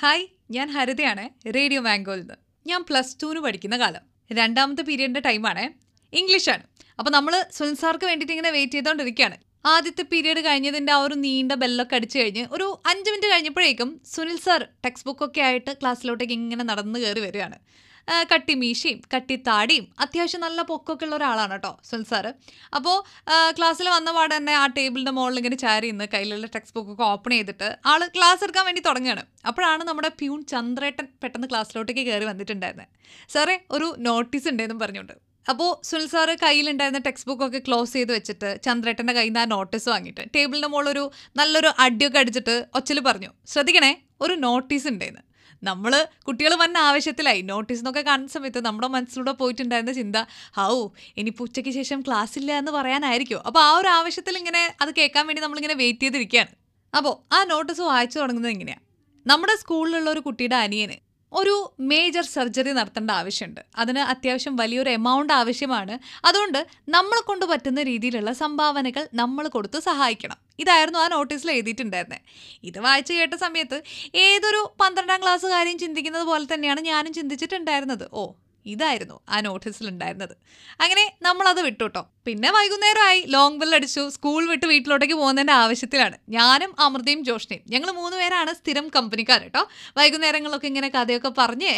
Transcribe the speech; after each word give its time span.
Hi 0.00 0.24
ഞാൻ 0.54 0.66
ഹരിതയാണ് 0.74 1.22
radio 1.54 1.80
മാംഗോയിൽ 1.86 2.20
നിന്ന് 2.20 2.34
ഞാൻ 2.66 2.80
പ്ലസ് 2.88 3.16
ടുവിന് 3.20 3.40
പഠിക്കുന്ന 3.44 3.76
കാലം. 3.80 4.02
രണ്ടാമത്തെ 4.38 4.82
പീരീഡിന്റെ 4.88 5.22
ടൈമാണ് 5.26 5.64
ഇംഗ്ലീഷാണ്. 6.12 6.62
അപ്പോൾ 6.98 7.12
നമ്മൾ 7.16 7.34
സുനിൽ 7.56 7.74
സാർക്ക് 7.80 8.06
വേണ്ടിയിട്ട് 8.10 8.34
ഇങ്ങനെ 8.34 8.50
വെയിറ്റ് 8.56 8.76
ചെയ്തുകൊണ്ടിരിക്കുകയാണ് 8.76 9.36
ആദ്യത്തെ 9.72 10.04
പീരീഡ് 10.12 10.42
കഴിഞ്ഞതിന്റെ 10.46 10.92
ആ 10.96 11.00
ഒരു 11.06 11.16
നീണ്ട 11.24 11.52
ബെല്ലൊക്കെ 11.62 11.96
അടിച്ചു 11.98 12.16
കഴിഞ്ഞ് 12.18 12.44
ഒരു 12.56 12.66
അഞ്ച് 12.90 13.08
മിനിറ്റ് 13.10 13.32
കഴിഞ്ഞപ്പോഴേക്കും 13.32 13.90
സുനിൽ 14.12 14.38
സാർ 14.46 14.62
ടെക്സ്റ്റ് 14.86 15.08
ബുക്കൊക്കെ 15.08 15.42
ആയിട്ട് 15.48 15.74
ക്ലാസ്സിലോട്ടേക്ക് 15.80 16.36
ഇങ്ങനെ 16.38 16.66
നടന്ന് 16.70 17.00
കയറി 17.04 17.22
വരികയാണ്. 17.26 17.58
ആ, 18.08 18.14
കട്ടിത്താടിയും 19.12 19.86
അത്യാവശ്യം 19.98 20.42
നല്ല 20.44 20.60
പൊക്കമൊക്കെ 20.68 21.04
ഉള്ള 21.06 21.14
ഒരാളാണ് 21.16 21.54
കേട്ടോ 21.54 21.72
സുനിൽ 21.88 22.06
സാറ് 22.10 22.30
അപ്പോൾ 22.72 22.96
ക്ലാസ്സിൽ 23.56 23.88
വന്ന 23.94 24.10
പാടെ 24.12 24.34
തന്നെ 24.36 24.54
ആ 24.54 24.64
ടേബിളിന്റെ 24.76 25.14
മുകളിൽ 25.18 25.38
ഇങ്ങനെ 25.40 25.58
ചാരി 25.64 25.88
ഇന്ന് 25.88 26.06
കയ്യിലുള്ള 26.14 26.48
ടെക്സ്റ്റ് 26.54 26.76
ബുക്കൊക്കെ 26.78 27.04
ഓപ്പൺ 27.04 27.32
ചെയ്തിട്ട് 27.34 27.68
ആൾ 27.92 28.02
ക്ലാസ് 28.16 28.42
എടുക്കാൻ 28.46 28.66
വേണ്ടി 28.68 28.82
തുടങ്ങുകയാണ് 28.88 29.22
അപ്പോഴാണ് 29.44 29.84
നമ്മുടെ 29.84 30.10
പ്യൂൺ 30.20 30.40
ചന്ദ്രേട്ടൻ 30.52 31.08
പെട്ടെന്ന് 31.22 31.48
ക്ലാസ്സിലോട്ടേക്ക് 31.52 32.04
കയറി 32.08 32.26
വന്നിട്ടുണ്ടായിരുന്നത് 32.30 32.90
സാറേ 33.30 33.56
ഒരു 33.70 33.88
നോട്ടീസ് 34.06 34.48
ഉണ്ടെന്നും 34.52 34.78
പറഞ്ഞുകൊണ്ട്. 34.78 35.14
അപ്പോൾ 35.46 35.70
സുനിൽ 35.88 36.08
സാറ് 36.12 36.32
കയ്യിലുണ്ടായിരുന്ന 36.42 37.00
ടെക്സ്റ്റ് 37.04 37.28
ബുക്കൊക്കെ 37.30 37.60
ക്ലോസ് 37.66 37.92
ചെയ്ത് 37.92 38.12
വെച്ചിട്ട് 38.16 38.48
ചന്ദ്രേട്ടന്റെ 38.64 39.14
കയ്യിൽ 39.18 39.30
നിന്ന് 39.30 39.42
ആ 39.42 39.52
നോട്ടീസ് 39.52 39.88
വാങ്ങിയിട്ട് 39.92 40.24
ടേബിളിന്റെ 40.34 40.68
മുകളിൽ 40.72 40.90
ഒരു 40.90 41.04
നല്ലൊരു 41.36 41.70
അടിയൊക്കെ 41.84 42.20
അടിച്ചിട്ട് 42.22 42.56
ഒച്ചൽ 42.78 43.00
പറഞ്ഞു 43.06 43.30
ശ്രദ്ധിക്കണേ 43.52 43.92
ഒരു 44.20 44.34
നോട്ടീസ് 44.44 44.86
ഉണ്ടെന്ന്. 44.92 45.22
നമ്മൾ 45.62 45.92
കുട്ടികൾ 46.26 46.52
വന്ന 46.54 46.76
ആവശ്യത്തിലായി 46.88 47.42
നോട്ടീസ് 47.42 47.80
എന്നൊക്കെ 47.80 48.02
കാണുന്ന 48.08 48.30
സമയത്ത് 48.36 48.60
നമ്മുടെ 48.66 48.88
മനസ്സിലൂടെ 48.88 49.32
പോയിട്ടുണ്ടായിരുന്ന 49.32 49.92
ചിന്ത 49.92 50.16
ഹൗ 50.58 50.74
ഇനിയിപ്പോൾ 51.16 51.44
ഉച്ചയ്ക്ക് 51.44 51.70
ശേഷം 51.70 52.00
ക്ലാസ് 52.06 52.38
ഇല്ല 52.40 52.52
എന്ന് 52.52 52.72
പറയാനായിരിക്കും. 52.72 53.40
അപ്പോൾ 53.48 53.62
ആ 53.68 53.70
ഒരു 53.78 53.88
ആവശ്യത്തിൽ 53.88 54.36
ഇങ്ങനെ 54.38 54.62
അത് 54.82 54.90
കേൾക്കാൻ 54.98 55.26
വേണ്ടി 55.26 55.42
നമ്മളിങ്ങനെ 55.42 55.76
വെയിറ്റ് 55.82 56.04
ചെയ്തിരിക്കുകയാണ്. 56.06 56.52
അപ്പോൾ 56.94 57.14
ആ 57.36 57.44
നോട്ടീസ് 57.44 57.82
വായിച്ചു 57.90 58.18
തുടങ്ങുന്നത് 58.18 58.52
എങ്ങനെയാണ് 58.52 58.84
നമ്മുടെ 59.26 59.54
സ്കൂളിലുള്ള 59.62 60.10
ഒരു 60.10 60.20
കുട്ടിയുടെ 60.20 60.56
അനിയന് 60.66 60.96
ഒരു 61.32 61.74
മേജർ 61.80 62.22
സർജറി 62.22 62.72
നടത്തേണ്ട 62.72 63.10
ആവശ്യമുണ്ട്. 63.10 63.60
അതിന് 63.76 63.98
അത്യാവശ്യം 63.98 64.56
വലിയൊരു 64.56 64.90
എമൗണ്ട് 64.90 65.32
ആവശ്യമാണ്. 65.32 65.98
അതുകൊണ്ട് 66.24 66.66
നമ്മളെ 66.88 67.20
കൊണ്ട് 67.20 67.44
പറ്റുന്ന 67.44 67.82
രീതിയിലുള്ള 67.82 68.32
സംഭാവനകൾ 68.32 69.08
നമ്മൾ 69.14 69.48
കൊടുത്ത് 69.48 69.78
സഹായിക്കണം. 69.78 70.38
ഇതായിരുന്നു 70.58 70.98
ആ 70.98 71.08
നോട്ടീസിൽ 71.08 71.50
എഴുതിയിട്ടുണ്ടായിരുന്നത് 71.50 72.20
ഇത് 72.62 72.78
വായിച്ചു 72.78 73.12
കേട്ട 73.12 73.34
സമയത്ത് 73.34 73.82
ഏതൊരു 74.14 74.74
പന്ത്രണ്ടാം 74.80 75.22
ക്ലാസ്സുകാരെയും 75.22 75.78
ചിന്തിക്കുന്നത് 75.78 76.22
പോലെ 76.22 76.46
തന്നെയാണ് 76.54 76.80
ഞാനും 76.80 77.12
ചിന്തിച്ചിട്ടുണ്ടായിരുന്നത്. 77.12 78.08
ഓ 78.12 78.32
ഇതായിരുന്നു 78.74 79.16
ആ 79.34 79.38
നോട്ടീസിൽ 79.46 79.86
ഉണ്ടായിരുന്നത് 79.92 80.34
അങ്ങനെ 80.84 81.04
നമ്മളത് 81.26 81.60
വിട്ടു 81.68 81.82
കേട്ടോ 81.84 82.02
പിന്നെ 82.28 82.50
വൈകുന്നേരമായി 82.56 83.20
ലോങ് 83.34 83.58
ബെൽ 83.60 83.72
അടിച്ചു 83.78 84.04
സ്കൂൾ 84.16 84.40
വിട്ട് 84.52 84.66
വീട്ടിലോട്ടേക്ക് 84.66 85.16
പോകുന്നതിന്റെ 85.22 85.54
ആവശ്യത്തിലാണ്. 85.62 86.16
ഞാനും 86.28 86.72
അമൃതയും 86.86 87.20
ജോഷ്നയും. 87.24 87.64
ഞങ്ങൾ 87.74 87.90
മൂന്ന് 88.00 88.16
പേരാണ് 88.20 88.54
സ്ഥിരം 88.60 88.88
കമ്പനിക്കാർ 88.96 89.42
കേട്ടോ 89.42 89.64
വൈകുന്നേരങ്ങളിലൊക്കെ 89.98 90.70
ഇങ്ങനെ 90.72 90.90
കഥയൊക്കെ 90.96 91.32
പറഞ്ഞ് 91.42 91.74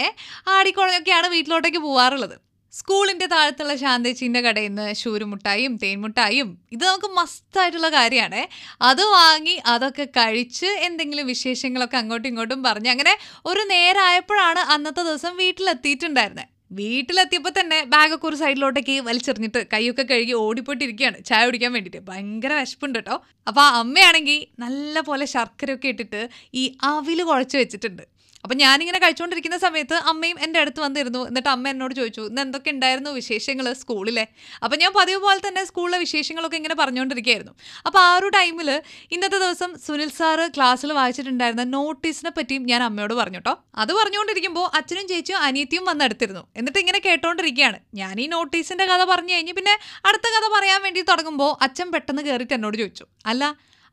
ആടിക്കുളഞ്ഞൊക്കെയാണ് 0.57 1.29
വീട്ടിലോട്ടേക്ക് 1.37 1.83
പോകാറുള്ളത് 1.89 2.37
സ്കൂളിന്റെ 2.73 3.27
താഴത്തുള്ള 3.33 3.73
ശാന്തേച്ചിന്റെ 3.83 4.41
കടയിൽ 4.47 4.69
നിന്ന് 4.71 4.93
ശൂരുമുട്ടായും 4.99 5.73
തേൻമുട്ടായും 5.83 6.49
ഇത് 6.75 6.85
നമുക്ക് 6.85 7.09
മസ്തായിട്ടുള്ള 7.17 7.89
കാര്യമാണ്. 7.97 8.43
അത് 8.91 9.03
വാങ്ങി 9.15 9.57
അതൊക്കെ 9.73 10.07
കഴിച്ച് 10.19 10.71
എന്തെങ്കിലും 10.89 11.27
വിശേഷങ്ങളൊക്കെ 11.27 11.99
അങ്ങോട്ടും 12.03 12.29
ഇങ്ങോട്ടും 12.29 12.63
പറഞ്ഞ് 12.69 12.93
അങ്ങനെ 12.95 13.15
ഒരു 13.47 13.65
നേരമായപ്പോഴാണ് 13.75 14.63
അന്നത്തെ 14.75 15.05
ദിവസം 15.11 15.35
വീട്ടിലെത്തിയിട്ടുണ്ടായിരുന്നത് 15.37 16.49
വീട്ടിലെത്തിയപ്പോൾ 16.71 17.53
തന്നെ 17.59 17.79
ബാഗൊക്കെ 17.85 18.27
ഒരു 18.27 18.37
സൈഡിലോട്ടേക്ക് 18.37 18.95
വലിച്ചെറിഞ്ഞിട്ട് 19.01 19.67
കൈയൊക്കെ 19.73 20.03
കഴുകി 20.03 20.33
ഓടിപ്പോയിട്ടിരിക്കുകയാണ്. 20.33 21.25
ചായ 21.25 21.47
കുടിക്കാൻ 21.47 21.73
വേണ്ടിയിട്ട്. 21.73 22.01
ഭയങ്കര 22.09 22.53
വിശപ്പുണ്ട് 22.61 22.99
കേട്ടോ. 22.99 23.17
അപ്പോൾ 23.49 23.61
ആ 23.61 23.69
അമ്മയാണെങ്കിൽ 23.79 24.47
നല്ല 24.59 25.01
പോലെ 25.01 25.25
ശർക്കരയൊക്കെ 25.25 25.89
ഇട്ടിട്ട് 25.89 26.29
ഈ 26.55 26.65
അവിൽ 26.83 27.23
കുഴച്ച് 27.23 27.57
വെച്ചിട്ടുണ്ട്. 27.57 28.05
അപ്പം 28.45 28.57
ഞാനിങ്ങനെ 28.63 28.99
കഴിച്ചുകൊണ്ടിരിക്കുന്ന 29.03 29.57
സമയത്ത് 29.65 29.97
അമ്മയും 30.11 30.39
എന്റെ 30.45 30.59
അടുത്ത് 30.63 30.81
വന്നിരുന്നു. 30.85 31.21
എന്നിട്ട് 31.31 31.51
അമ്മ 31.55 31.69
എന്നോട് 31.73 31.95
ചോദിച്ചു 31.99 32.23
ഇന്ന് 32.31 32.43
എന്തൊക്കെ 32.45 32.71
ഉണ്ടായിരുന്നു 32.75 33.11
വിശേഷങ്ങൾ 33.19 33.67
സ്കൂളിലെ? 33.81 34.25
അപ്പം 34.65 34.77
ഞാൻ 34.83 34.93
പതിവ് 34.99 35.21
പോലെ 35.25 35.41
തന്നെ 35.47 35.63
സ്കൂളിലെ 35.71 35.99
വിശേഷങ്ങളൊക്കെ 36.05 36.59
ഇങ്ങനെ 36.61 36.77
പറഞ്ഞുകൊണ്ടിരിക്കുകയായിരുന്നു 36.81 37.55
അപ്പോൾ 37.87 38.01
ആ 38.07 38.11
ഒരു 38.19 38.29
ടൈമിൽ 38.37 38.71
ഇന്നത്തെ 39.15 39.39
ദിവസം 39.45 39.71
സുനിൽ 39.87 40.11
സാറ് 40.19 40.47
ക്ലാസ്സിൽ 40.57 40.93
വായിച്ചിട്ടുണ്ടായിരുന്ന 41.01 41.67
നോട്ടീസിനെ 41.77 42.33
പറ്റിയും 42.39 42.65
ഞാൻ 42.71 42.83
അമ്മയോട് 42.89 43.15
പറഞ്ഞു 43.21 43.41
കേട്ടോ 43.41 43.55
അത് 43.83 43.93
പറഞ്ഞുകൊണ്ടിരിക്കുമ്പോൾ 44.01 44.67
അച്ഛനും 44.81 45.09
ചേച്ചിയും 45.13 45.41
അനിയത്തിയും 45.49 45.85
വന്നെടുത്തിരുന്നു 45.91 46.45
എന്നിട്ട് 46.57 46.79
ഇങ്ങനെ 46.79 47.01
കേട്ടോണ്ടിരിക്കുകയാണ്. 47.09 47.81
ഞാൻ 47.95 48.15
ഈ 48.21 48.29
നോട്ടീസിന്റെ 48.37 48.87
കഥ 48.93 49.05
പറഞ്ഞു 49.13 49.35
കഴിഞ്ഞ് 49.35 49.55
പിന്നെ 49.59 49.75
അടുത്ത 50.09 50.27
കഥ 50.37 50.47
പറയാൻ 50.57 50.81
വേണ്ടി 50.87 51.03
തുടങ്ങുമ്പോൾ 51.11 51.53
അച്ഛൻ 51.67 51.91
പെട്ടെന്ന് 51.97 52.25
കയറിയിട്ട് 52.29 52.57
എന്നോട് 52.59 52.79
ചോദിച്ചു 52.83 53.07
അല്ല 53.33 53.45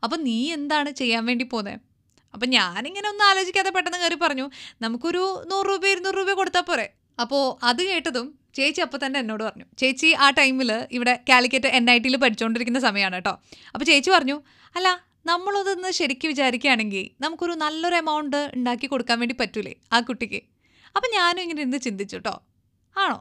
അപ്പം 0.02 0.20
നീ 0.24 0.38
എന്താണ് 0.56 0.90
ചെയ്യാൻ 0.98 1.22
വേണ്ടി 1.28 1.44
പോകുന്നത് 1.52 1.78
അപ്പം 2.34 2.48
ഞാനിങ്ങനെ 2.56 3.08
ഒന്നും 3.12 3.26
ആലോചിക്കാതെ 3.30 3.70
പെട്ടെന്ന് 3.76 3.98
കയറി 4.02 4.18
പറഞ്ഞു 4.24 4.46
നമുക്കൊരു 4.84 5.22
നൂറ് 5.52 5.68
രൂപ 5.72 5.86
ഇരുന്നൂറ് 5.94 6.18
രൂപ 6.20 6.32
കൊടുത്താൽ 6.40 6.64
പോരെ. 6.70 6.86
അപ്പോൾ 7.22 7.44
അത് 7.68 7.82
കേട്ടതും 7.90 8.26
ചേച്ചി 8.56 8.80
അപ്പോൾ 8.84 8.98
തന്നെ 9.04 9.18
എന്നോട് 9.22 9.42
പറഞ്ഞു 9.46 9.66
ചേച്ചി 9.80 10.08
ആ 10.24 10.26
ടൈമിൽ 10.38 10.70
ഇവിടെ 10.96 11.14
കാലിക്കറ്റ് 11.30 11.68
എൻ 11.78 11.84
ഐ 11.94 11.98
ടിയിൽ 12.04 12.16
പഠിച്ചുകൊണ്ടിരിക്കുന്ന 12.24 12.80
സമയമാണ് 12.86 13.16
കേട്ടോ 13.18 13.34
അപ്പോൾ 13.72 13.86
ചേച്ചി 13.90 14.10
പറഞ്ഞു 14.16 14.36
അല്ല 14.76 14.88
നമ്മളതൊന്ന് 15.30 15.90
ശരിക്കും 15.98 16.30
വിചാരിക്കുകയാണെങ്കിൽ 16.32 17.04
നമുക്കൊരു 17.24 17.54
നല്ലൊരു 17.62 17.96
എമൗണ്ട് 18.02 18.38
ഉണ്ടാക്കി 18.56 18.86
കൊടുക്കാൻ 18.92 19.16
വേണ്ടി 19.22 19.34
പറ്റൂലേ 19.40 19.72
ആ 19.94 19.98
കുട്ടിക്ക്. 20.08 20.40
അപ്പം 20.96 21.08
ഞാനും 21.16 21.40
ഇങ്ങനെ 21.44 21.60
ഇരുന്ന് 21.64 21.80
ചിന്തിച്ചു 21.86 22.16
കേട്ടോ 22.16 22.34
ആണോ? 22.96 23.18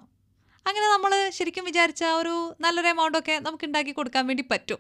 അങ്ങനെ 0.65 0.87
നമ്മൾ 0.93 1.11
ശരിക്കും 1.37 1.65
വിചാരിച്ച 1.69 2.03
ഒരു 2.19 2.35
നല്ലൊരു 2.63 2.89
എമൗണ്ടൊക്കെ 2.93 3.35
നമുക്ക് 3.47 3.65
ഉണ്ടാക്കി 3.69 3.91
കൊടുക്കാൻ 3.97 4.23
വേണ്ടി 4.29 4.43
പറ്റും. 4.51 4.79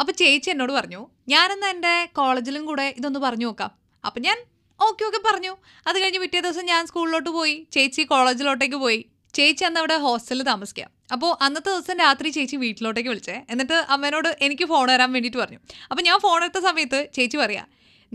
അപ്പോൾ 0.00 0.12
ചേച്ചി 0.12 0.50
എന്നോട് 0.50 0.72
പറഞ്ഞു 0.72 1.00
ഞാനെന്ന് 1.28 1.66
എന്റെ 1.66 1.94
കോളേജിലും 2.18 2.66
കൂടെ 2.66 2.94
ഇതൊന്ന് 2.98 3.20
പറഞ്ഞു 3.20 3.46
നോക്കാം. 3.46 3.70
അപ്പം 4.04 4.22
ഞാൻ 4.22 4.38
ഓക്കെ 4.80 5.02
ഓക്കെ 5.08 5.20
പറഞ്ഞു. 5.28 5.52
അത് 5.88 5.96
കഴിഞ്ഞ് 6.02 6.20
പിറ്റേ 6.20 6.40
ദിവസം 6.40 6.64
ഞാൻ 6.72 6.86
സ്കൂളിലോട്ട് 6.86 7.30
പോയി. 7.30 7.66
ചേച്ചി 7.72 8.02
കോളേജിലോട്ടേക്ക് 8.02 8.78
പോയി. 8.84 9.00
ചേച്ചി 9.34 9.64
അന്ന് 9.64 9.80
അവിടെ 9.80 9.96
ഹോസ്റ്റലിൽ 9.96 10.42
താമസിക്കാം. 10.42 10.88
അപ്പോൾ 11.12 11.30
അന്നത്തെ 11.44 11.70
ദിവസം 11.70 11.96
രാത്രി 12.04 12.28
ചേച്ചി 12.28 12.56
വീട്ടിലോട്ടേക്ക് 12.56 13.08
വിളിച്ചേ. 13.08 13.36
എന്നിട്ട് 13.50 13.76
അമ്മേനോട് 13.94 14.28
എനിക്ക് 14.46 14.64
ഫോൺ 14.72 14.86
വരാൻ 14.92 15.12
വേണ്ടിയിട്ട് 15.12 15.38
പറഞ്ഞു. 15.38 15.60
അപ്പോൾ 15.90 16.02
ഞാൻ 16.08 16.18
ഫോൺ 16.24 16.38
എടുത്ത 16.44 16.62
സമയത്ത് 16.68 17.00
ചേച്ചി 17.16 17.36
പറയാ 17.36 17.64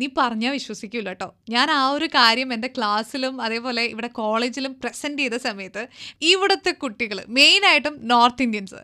നീ 0.01 0.07
പറഞ്ഞാൽ 0.19 0.51
വിശ്വസിക്കൂല 0.57 1.09
കേട്ടോ 1.09 1.27
ഞാൻ 1.53 1.67
ആ 1.77 1.81
ഒരു 1.95 2.07
കാര്യം 2.15 2.49
എന്റെ 2.55 2.69
ക്ലാസ്സിലും 2.75 3.35
അതേപോലെ 3.45 3.83
ഇവിടെ 3.93 4.09
കോളേജിലും 4.19 4.73
പ്രസന്റ് 4.81 5.21
ചെയ്ത 5.23 5.37
സമയത്ത് 5.47 5.83
ഇവിടുത്തെ 6.31 6.71
കുട്ടികൾ 6.83 7.19
മെയിനായിട്ടും 7.37 7.95
നോർത്ത് 8.11 8.43
ഇന്ത്യൻസ് 8.47 8.81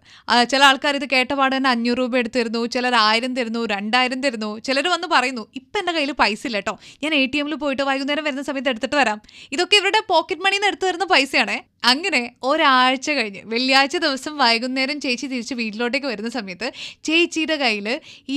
ചില 0.52 0.62
ആൾക്കാർ 0.70 0.96
ഇത് 1.00 1.08
കേട്ടപാട് 1.16 1.56
തന്നെ 1.58 1.70
അഞ്ഞൂറ് 1.74 2.00
രൂപ 2.04 2.18
എടുത്തിരുന്നു 2.22 2.62
ചിലർ 2.76 2.96
ആയിരം 3.08 3.34
തരുന്നു 3.38 3.62
രണ്ടായിരം 3.76 4.20
തരുന്നു. 4.26 4.52
ചിലർ 4.68 4.88
വന്ന് 4.94 5.08
പറയുന്നു 5.16 5.44
ഇപ്പം 5.60 5.80
എന്റെ 5.82 5.94
കയ്യിൽ 5.98 6.14
പൈസ 6.22 6.42
ഇല്ല 6.50 6.58
കേട്ടോ 6.62 6.74
ഞാൻ 7.04 7.14
എ 7.20 7.24
ടി 7.34 7.40
എമ്മിൽ 7.42 7.56
പോയിട്ട് 7.64 7.84
വൈകുന്നേരം 7.90 8.26
വരുന്ന 8.28 8.44
സമയത്ത് 8.50 8.72
എടുത്തിട്ട് 8.74 8.98
വരാം. 9.02 9.20
ഇതൊക്കെ 9.56 9.78
ഇവരുടെ 9.82 10.02
പോക്കറ്റ് 10.12 10.44
മണിയിൽ 10.46 10.60
നിന്ന് 10.62 10.72
എടുത്തു 10.72 10.86
തരുന്ന 10.88 11.08
പൈസയാണേ. 11.14 11.58
അങ്ങനെ 11.92 12.22
ഒരാഴ്ച 12.50 13.10
കഴിഞ്ഞ് 13.18 13.42
വെള്ളിയാഴ്ച 13.54 13.98
ദിവസം 14.06 14.34
വൈകുന്നേരം 14.44 14.98
ചേച്ചി 15.06 15.28
തിരിച്ച് 15.34 15.56
വീട്ടിലോട്ടേക്ക് 15.62 16.08
വരുന്ന 16.14 16.32
സമയത്ത് 16.38 16.70
ചേച്ചിയുടെ 17.10 17.58
കയ്യിൽ 17.64 17.88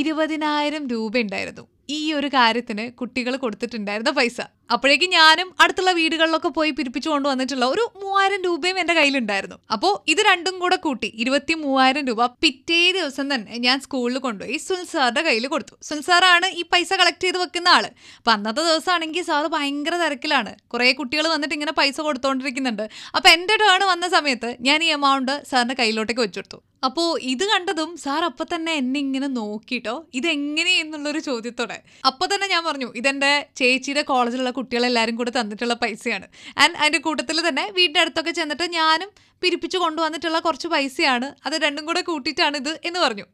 ഇരുപതിനായിരം 0.00 0.84
രൂപ 0.94 1.16
ഉണ്ടായിരുന്നു. 1.24 1.64
ഈ 1.88 2.12
ഒരു 2.12 2.26
കാര്യത്തിന് 2.26 2.92
കുട്ടികൾ 2.92 3.36
കൊടുത്തിട്ടുണ്ടായിരുന്ന 3.36 4.10
പൈസ. 4.10 4.40
അപ്പോഴേക്കും 4.70 5.10
ഞാനും 5.10 5.54
അടുത്തുള്ള 5.60 5.90
വീടുകളിലൊക്കെ 5.90 6.48
പോയി 6.48 6.70
പിരിപ്പിച്ചു 6.70 7.08
കൊണ്ടുവന്നിട്ടുള്ള 7.10 7.66
ഒരു 7.66 7.92
മൂവായിരം 8.02 8.42
രൂപയും 8.42 8.78
എന്റെ 8.78 8.94
കയ്യിലുണ്ടായിരുന്നു. 8.94 9.56
അപ്പോൾ 9.72 10.10
ഇത് 10.10 10.18
രണ്ടും 10.18 10.58
കൂടെ 10.58 10.76
കൂട്ടി 10.76 11.12
ഇരുപത്തി 11.14 11.54
മൂവായിരം 11.54 12.06
രൂപ 12.06 12.26
പിറ്റേ 12.26 12.92
ദിവസം 12.92 13.34
തന്നെ 13.34 13.58
ഞാൻ 13.58 13.80
സ്കൂളിൽ 13.80 14.18
കൊണ്ടുപോയി 14.18 14.56
സുൽസാറിന്റെ 14.56 15.22
കയ്യിൽ 15.22 15.46
കൊടുത്തു. 15.46 15.76
സുൽസാറാണ് 15.82 16.46
ഈ 16.46 16.64
പൈസ 16.72 16.92
കളക്ട് 16.92 17.22
ചെയ്ത് 17.24 17.38
വെക്കുന്ന 17.38 17.68
ആൾ. 17.68 17.86
അപ്പം 18.18 18.32
അന്നത്തെ 18.32 18.60
ദിവസമാണെങ്കിൽ 18.60 19.22
സാറ് 19.22 19.46
ഭയങ്കര 19.46 19.96
തിരക്കിലാണ്. 20.04 20.56
കുറേ 20.68 20.92
കുട്ടികൾ 20.92 21.28
വന്നിട്ട് 21.28 21.54
ഇങ്ങനെ 21.54 21.72
പൈസ 21.72 22.00
കൊടുത്തോണ്ടിരിക്കുന്നുണ്ട്. 22.00 22.88
അപ്പം 23.16 23.30
എന്റെ 23.30 23.56
ടേൺ 23.56 23.86
വന്ന 23.86 24.08
സമയത്ത് 24.08 24.56
ഞാൻ 24.60 24.84
ഈ 24.84 24.86
എമൗണ്ട് 24.86 25.42
സാറിന്റെ 25.50 25.74
കയ്യിലോട്ടേക്ക് 25.74 26.20
വെച്ചെടുത്തു. 26.20 26.62
അപ്പോൾ 26.84 27.20
ഇത് 27.22 27.44
കണ്ടതും 27.44 27.96
സാർ 27.96 28.24
അപ്പം 28.24 28.46
തന്നെ 28.54 28.72
എന്നെ 28.72 29.00
ഇങ്ങനെ 29.00 29.26
നോക്കിയിട്ടോ 29.26 30.06
ഇതെങ്ങനെ 30.14 30.70
എന്നുള്ളൊരു 30.70 31.18
ചോദ്യത്തോടെ. 31.18 31.82
അപ്പോൾ 32.06 32.26
തന്നെ 32.34 32.46
ഞാൻ 32.46 32.64
പറഞ്ഞു 32.64 32.92
ഇതെന്റെ 32.96 33.46
ചേച്ചിയുടെ 33.56 34.02
കോളേജിലുള്ള 34.02 34.50
കുട്ടികളെല്ലാവരും 34.58 35.16
കൂടെ 35.20 35.32
തന്നിട്ടുള്ള 35.38 35.74
പൈസയാണ്. 35.84 36.26
ആൻഡ് 36.62 36.76
അതിന്റെ 36.82 37.00
കൂട്ടത്തിൽ 37.06 37.40
തന്നെ 37.48 37.64
വീടിന്റെ 37.78 38.02
അടുത്തൊക്കെ 38.04 38.34
ചെന്നിട്ട് 38.40 38.68
ഞാനും 38.78 39.10
പിരിപ്പിച്ച് 39.42 39.78
കൊണ്ടുവന്നിട്ടുള്ള 39.84 40.38
കുറച്ച് 40.46 40.68
പൈസയാണ്. 40.74 41.30
അത് 41.46 41.56
രണ്ടും 41.66 41.86
കൂടെ 41.88 42.02
കൂട്ടിയിട്ടാണ് 42.10 42.56
ഇത് 42.62 42.72
എന്ന് 42.84 43.00
പറഞ്ഞു. 43.06 43.26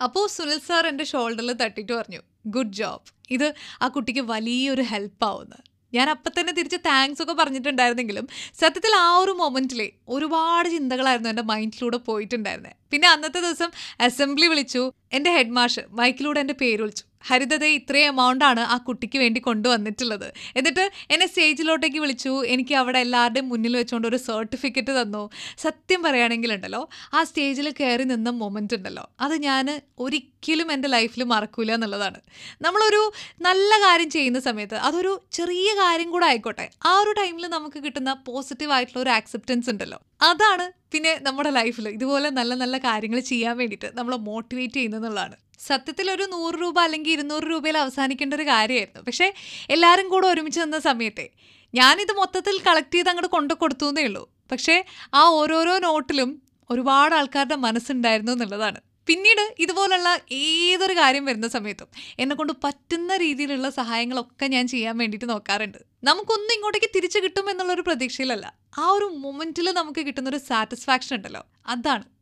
അപ്പോൾ 0.00 0.24
സുനിൽ 0.32 0.58
സാർ 0.68 0.84
എന്റെ 0.88 1.04
ഷോൾഡറിൽ 1.10 1.52
തട്ടിയിട്ട് 1.62 1.92
പറഞ്ഞു 1.92 2.20
ഗുഡ് 2.54 2.74
ജോബ് 2.80 3.08
ഇത് 3.30 3.46
ആ 3.82 3.86
കുട്ടിക്ക് 3.94 4.22
വലിയൊരു 4.32 4.84
ഹെൽപ്പാവുന്നത് 4.90 5.62
ഞാൻ 5.92 6.06
അപ്പം 6.12 6.32
തന്നെ 6.36 6.52
തിരിച്ച് 6.52 6.78
താങ്ക്സ് 6.86 7.22
ഒക്കെ 7.22 7.34
പറഞ്ഞിട്ടുണ്ടായിരുന്നെങ്കിലും 7.40 8.26
സത്യത്തിൽ 8.60 8.92
ആ 8.96 9.08
ഒരു 9.18 9.32
മൊമെന്റിലെ 9.40 9.86
ഒരുപാട് 10.14 10.68
ചിന്തകളായിരുന്നു 10.68 11.30
എന്റെ 11.30 11.44
മൈൻഡിലൂടെ 11.50 11.98
പോയിട്ടുണ്ടായിരുന്നത് 12.08 12.74
പിന്നെ 12.92 13.08
അന്നത്തെ 13.08 13.40
ദിവസം 13.40 13.70
അസംബ്ലി 14.00 14.46
വിളിച്ചു 14.46 14.82
എന്റെ 15.12 15.30
ഹെഡ് 15.36 15.54
മാഷ് 15.58 15.84
മൈക്കിലൂടെ 16.00 16.40
എന്റെ 16.44 16.56
പേര് 16.62 16.80
വിളിച്ചു. 16.82 17.04
ഹരിതതെ 17.20 17.68
ഇത്രയും 17.68 18.06
എമൗണ്ട് 18.06 18.44
ആണ് 18.44 18.60
ആ 18.60 18.76
കുട്ടിക്ക് 18.76 19.18
വേണ്ടി 19.18 19.40
കൊണ്ടുവന്നിട്ടുള്ളത്. 19.40 20.32
എന്നിട്ട് 20.56 20.90
എന്നെ 21.10 21.26
സ്റ്റേജിലോട്ടേക്ക് 21.26 21.98
വിളിച്ചു. 21.98 22.44
എനിക്ക് 22.44 22.74
അവിടെ 22.74 22.98
എല്ലാവരുടെയും 22.98 23.48
മുന്നിൽ 23.48 23.76
വെച്ചുകൊണ്ട് 23.76 24.08
ഒരു 24.08 24.16
സർട്ടിഫിക്കറ്റ് 24.16 25.02
തന്നു. 25.02 25.30
സത്യം 25.58 26.02
പറയുകയാണെങ്കിലുണ്ടല്ലോ 26.02 26.88
ആ 27.14 27.24
സ്റ്റേജിൽ 27.24 27.70
കയറി 27.70 28.04
നിന്ന 28.04 28.30
മൊമെന്റ് 28.30 28.74
ഉണ്ടല്ലോ. 28.74 29.10
അത് 29.20 29.34
ഞാൻ 29.34 29.80
ഒരിക്കലും 29.98 30.72
എന്റെ 30.72 30.88
ലൈഫിൽ 30.88 31.22
മറക്കൂല 31.24 31.72
എന്നുള്ളതാണ്. 31.72 32.20
നമ്മളൊരു 32.62 33.12
നല്ല 33.40 33.70
കാര്യം 33.86 34.10
ചെയ്യുന്ന 34.10 34.40
സമയത്ത് 34.40 34.74
അതൊരു 34.74 35.22
ചെറിയ 35.32 35.74
കാര്യം 35.74 36.10
കൂടെ 36.10 36.26
ആയിക്കോട്ടെ. 36.26 36.70
ആ 36.86 36.98
ഒരു 37.00 37.12
ടൈമിൽ 37.12 37.46
നമുക്ക് 37.46 37.84
കിട്ടുന്ന 37.84 38.12
പോസിറ്റീവ് 38.26 38.72
ആയിട്ടുള്ള 38.72 39.02
ഒരു 39.02 39.10
ആക്സെപ്റ്റൻസ് 39.10 39.70
ഉണ്ടല്ലോ. 39.70 39.98
അതാണ് 40.22 40.72
പിന്നെ 40.92 41.18
നമ്മുടെ 41.22 41.50
ലൈഫിൽ 41.50 41.88
ഇതുപോലെ 41.88 42.30
നല്ല 42.30 42.54
നല്ല 42.54 42.78
കാര്യങ്ങൾ 42.78 43.20
ചെയ്യാൻ 43.20 43.56
വേണ്ടിയിട്ട് 43.56 43.88
നമ്മളെ 43.94 44.16
മോട്ടിവേറ്റ് 44.16 44.74
ചെയ്യുന്നതെന്നുള്ളതാണ് 44.74 45.36
സത്യത്തിൽ 45.58 46.10
ഒരു 46.10 46.22
നൂറ് 46.22 46.54
രൂപ 46.54 46.80
അല്ലെങ്കിൽ 46.80 47.10
ഇരുന്നൂറ് 47.10 47.42
രൂപയിൽ 47.42 47.78
അവസാനിക്കേണ്ട 47.78 48.34
ഒരു 48.34 48.42
കാര്യമായിരുന്നു. 48.42 49.02
പക്ഷേ 49.02 49.34
എല്ലാവരും 49.70 50.08
കൂടെ 50.08 50.26
ഒരുമിച്ച് 50.26 50.60
നിന്ന 50.60 50.78
സമയത്തെ 50.78 51.30
ഞാനിത് 51.74 52.12
മൊത്തത്തിൽ 52.12 52.60
കളക്ട് 52.66 52.94
ചെയ്ത് 52.94 53.08
അങ്ങോട്ട് 53.08 53.30
കൊണ്ടു 53.32 53.54
കൊടുത്തു 53.54 53.86
എന്നേ 53.86 54.04
ഉള്ളൂ. 54.04 54.30
പക്ഷേ 54.52 54.84
ആ 55.14 55.22
ഓരോരോ 55.22 55.78
നോട്ടിലും 55.78 56.42
ഒരുപാട് 56.70 57.14
ആൾക്കാരുടെ 57.14 57.56
മനസ്സുണ്ടായിരുന്നു 57.56 58.32
എന്നുള്ളതാണ്. 58.32 58.80
പിന്നീട് 59.06 59.54
ഇതുപോലുള്ള 59.58 60.20
ഏതൊരു 60.32 60.96
കാര്യം 60.96 61.24
വരുന്ന 61.24 61.48
സമയത്തും 61.48 61.86
എന്നെ 62.18 62.36
കൊണ്ട് 62.36 62.52
പറ്റുന്ന 62.64 63.16
രീതിയിലുള്ള 63.16 63.70
സഹായങ്ങളൊക്കെ 63.70 64.46
ഞാൻ 64.46 64.68
ചെയ്യാൻ 64.68 64.98
വേണ്ടിയിട്ട് 64.98 65.28
നോക്കാറുണ്ട്. 65.28 65.78
നമുക്കൊന്നും 66.04 66.54
ഇങ്ങോട്ടേക്ക് 66.54 66.90
തിരിച്ചു 66.96 67.18
കിട്ടും 67.18 67.50
എന്നുള്ളൊരു 67.50 67.80
പ്രതീക്ഷയിലല്ല. 67.80 68.54
ആ 68.78 68.88
ഒരു 68.88 69.04
മൊമെന്റിൽ 69.04 69.72
നമുക്ക് 69.72 70.06
കിട്ടുന്നൊരു 70.06 70.36
സാറ്റിസ്ഫാക്ഷൻ 70.36 71.16
ഉണ്ടല്ലോ. 71.16 71.46
അതാണ്. 71.66 72.04